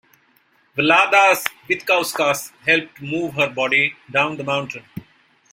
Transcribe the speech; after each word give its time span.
Vladas 0.75 1.43
Vitkauskas 1.69 2.51
helped 2.65 3.03
move 3.03 3.35
her 3.35 3.51
body 3.51 3.93
down 4.09 4.35
the 4.35 4.43
mountain. 4.43 4.83